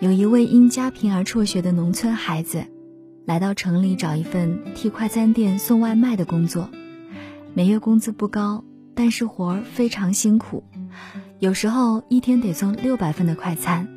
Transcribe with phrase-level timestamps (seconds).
[0.00, 2.64] 有一位因家贫而辍学的农村孩子，
[3.26, 6.70] 来到城里找一份替快餐店送外卖的工作，
[7.52, 10.64] 每月工资不高，但是活儿非常辛苦，
[11.38, 13.88] 有时候一天得送六百份的快餐。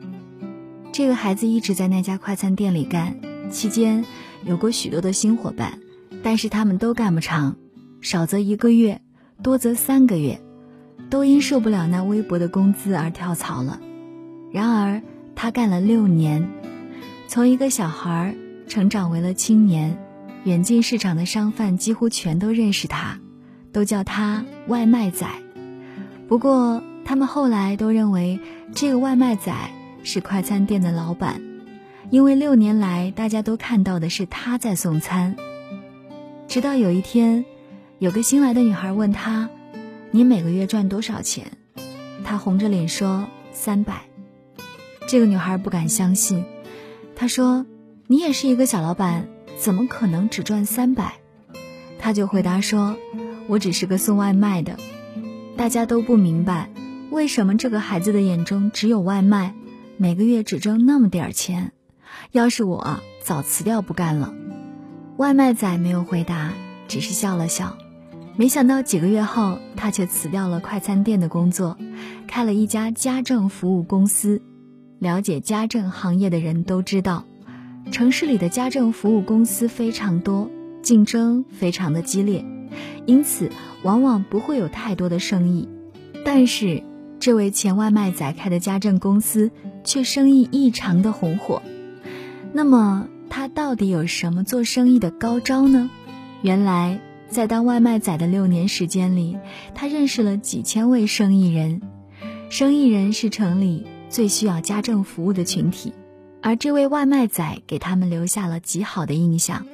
[0.92, 3.16] 这个孩子一直在那家快餐店里干，
[3.50, 4.04] 期间
[4.44, 5.80] 有过许多的新伙伴，
[6.22, 7.56] 但是他们都干不长，
[8.02, 9.00] 少则一个月，
[9.42, 10.42] 多则三个月，
[11.10, 13.80] 都因受不了那微薄的工资而跳槽了。
[14.52, 15.02] 然而
[15.36, 16.50] 他干了六年，
[17.28, 18.36] 从一个小孩
[18.68, 19.98] 成长为了青年，
[20.44, 23.20] 远近市场的商贩几乎全都认识他，
[23.72, 25.28] 都叫他外卖仔。
[26.28, 28.40] 不过他们后来都认为
[28.74, 29.54] 这个外卖仔。
[30.06, 31.42] 是快餐店的老板，
[32.10, 35.34] 因为六年来大家都看到的是他在送餐。
[36.46, 37.46] 直到有一天，
[38.00, 39.50] 有个新来的女孩问他
[40.12, 41.48] ：“你每个月赚多少钱？”
[42.26, 44.02] 他红着脸说：“三百。”
[45.08, 46.46] 这个女孩不敢相信，
[47.16, 47.66] 她说
[48.08, 51.16] ：“你也是一个小老板，怎么可能只赚三百？”
[52.00, 52.98] 他就回答说
[53.48, 54.78] ：“我只是个送外卖的。”
[55.56, 56.70] 大家都不明白，
[57.12, 59.54] 为什么这个孩子的眼中只有外卖。
[59.96, 61.72] 每个月只挣那么点儿钱，
[62.32, 64.34] 要是我早辞掉不干了。
[65.18, 66.52] 外卖仔没有回答，
[66.88, 67.78] 只是笑了笑。
[68.36, 71.78] 没想到几个月后，他却辞掉了快餐店的工作，
[72.28, 74.42] 开了一家家政服务公司。
[75.04, 77.26] 了解家政行业的人都知道，
[77.92, 80.50] 城市里的家政服务公司非常多，
[80.82, 82.44] 竞争非常的激烈，
[83.06, 83.52] 因此
[83.84, 85.68] 往往不会有太多的生意。
[86.26, 86.84] 但是，
[87.20, 89.52] 这位前外卖仔开的家政公司
[89.84, 91.62] 却生意异常的红火。
[92.54, 95.90] 那么他到底有什么做生意的高招呢？
[96.42, 99.38] 原来在当外卖仔的六年时间里，
[99.76, 101.82] 他认识了几千位生意人。
[102.50, 105.92] 生意人是城里最需要家政服务的群体，
[106.40, 109.66] 而这位外卖仔给他们留下了极好的印象。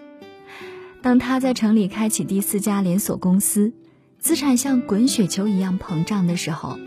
[1.02, 3.74] 当他在城里开启第四家连锁公司，
[4.18, 6.80] 资产像滚雪球一样膨胀的时候。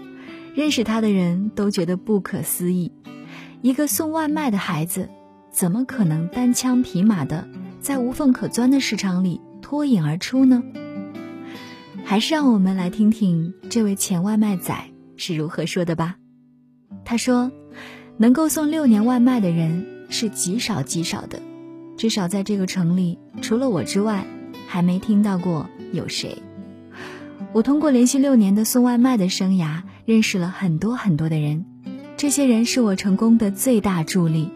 [0.55, 2.93] 认识他的人都觉得不可思议，
[3.61, 5.11] 一个送外卖的孩子，
[5.51, 7.47] 怎么可能单枪匹马的
[7.81, 10.63] 在无缝可钻的市场里脱颖而出呢？
[12.03, 14.75] 还是让我们来听听这位前外卖仔
[15.17, 16.17] 是如何说的吧。
[17.05, 17.51] 他说
[18.17, 21.41] ：“能够送六年外卖的人是极少极少的，
[21.97, 24.27] 至少在这个城里，除了我之外，
[24.67, 26.43] 还没听到过有谁。”
[27.53, 29.83] 我通过连续六年的送外卖的生涯。
[30.05, 31.65] 认识了很多很多的人，
[32.17, 34.51] 这些人是我成功的最大助力。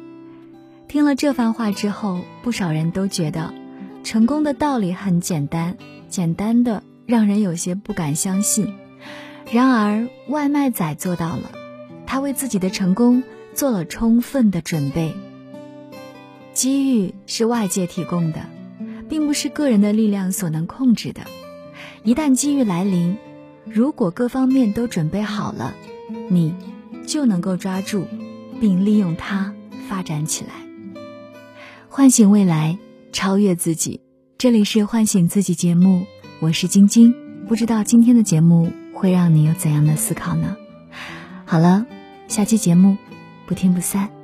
[0.88, 3.54] 听了这番话之后，不少人都觉得，
[4.02, 5.76] 成功的道理很简单，
[6.08, 8.74] 简单的让人有些不敢相信。
[9.52, 11.52] 然而，外卖仔做到了，
[12.16, 13.22] 他为自己的成功
[13.52, 15.14] 做了充分的准备。
[16.54, 18.40] 机遇是外界提供的，
[19.06, 21.20] 并不是个人的力量所能控制的。
[22.04, 23.18] 一旦机遇来临，
[23.66, 25.74] 如果各方面都准备好了，
[26.30, 26.54] 你
[27.06, 28.06] 就能够抓住，
[28.60, 29.54] 并利用它
[29.86, 30.54] 发展起来，
[31.90, 32.78] 唤醒未来，
[33.12, 34.00] 超越自己。
[34.38, 36.06] 这里是唤醒自己节目，
[36.40, 37.14] 我是晶晶。
[37.46, 40.56] 不知道今天的节目会让你有怎样的思考呢？
[41.44, 41.84] 好了，
[42.28, 42.96] 下期节目
[43.46, 44.15] 不听不散。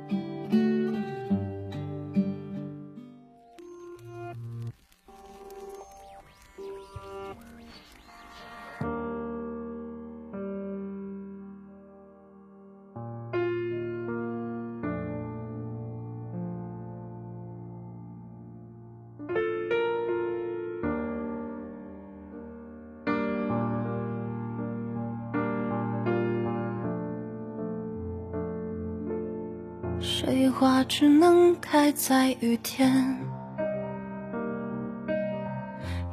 [30.25, 32.89] 水花只能开在雨天，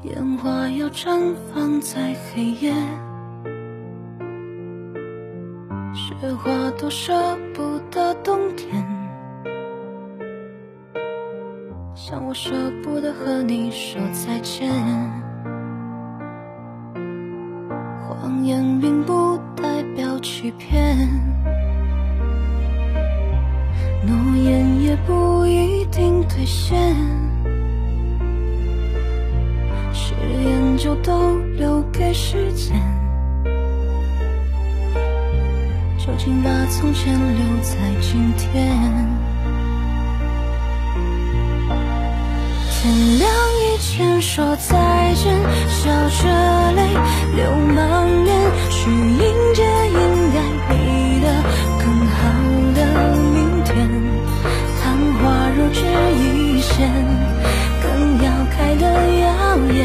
[0.02, 2.74] 烟花要绽放在黑夜，
[5.94, 8.84] 雪花多舍不得冬天，
[11.94, 12.50] 像我舍
[12.82, 14.72] 不得和你说再见。
[18.08, 20.98] 谎言并不代表欺骗。
[24.40, 26.96] 诺言也不一定兑现，
[29.92, 32.80] 誓言就都留给时间。
[35.98, 38.74] 就请把从前留在今天。
[42.70, 45.38] 天亮以前说再见，
[45.68, 46.88] 笑着泪
[47.36, 49.62] 流满脸，去迎接
[57.82, 59.80] 更要开的耀眼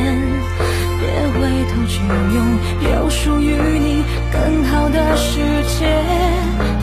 [0.99, 1.03] 别
[1.33, 1.39] 回
[1.69, 1.99] 头去
[2.35, 2.37] 拥
[2.91, 5.39] 有属于你更好的世
[5.79, 5.85] 界。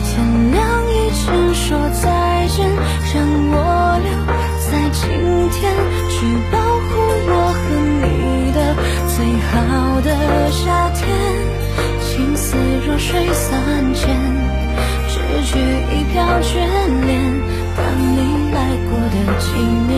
[0.03, 0.61] 天亮
[0.91, 2.69] 以前说再见
[3.13, 3.53] 让我
[4.03, 4.07] 留
[4.69, 5.01] 在今
[5.49, 5.61] 天
[6.09, 6.15] 去
[6.51, 6.89] 保护
[7.27, 7.63] 我和
[8.01, 8.57] 你的
[9.07, 9.15] 最
[9.49, 9.53] 好
[10.01, 10.09] 的
[10.51, 11.01] 夏天
[12.01, 12.55] 情丝
[12.85, 14.15] 若水三千
[15.07, 15.13] 只
[15.45, 16.51] 取一瓢眷
[17.07, 17.11] 恋
[17.75, 17.81] 当
[18.15, 18.57] 你来
[18.89, 19.45] 过的纪
[19.87, 19.92] 念。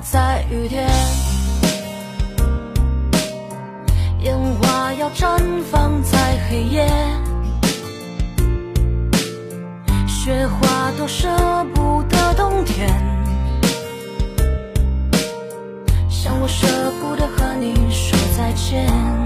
[0.00, 0.88] 在雨天，
[4.20, 5.38] 烟花要绽
[5.70, 6.86] 放在黑夜，
[10.06, 11.28] 雪花多舍
[11.74, 12.88] 不得冬天，
[16.08, 16.66] 像我舍
[17.00, 19.17] 不得和你说再见。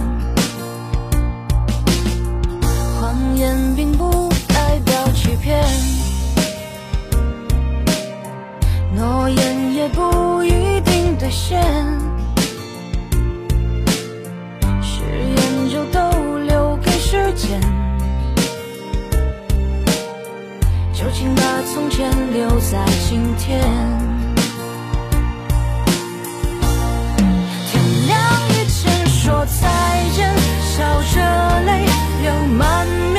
[21.02, 21.42] 就请把
[21.74, 23.60] 从前留在今天，
[27.66, 28.16] 天亮
[28.50, 29.68] 以前说再
[30.14, 31.86] 见，笑着泪
[32.22, 33.11] 流满面。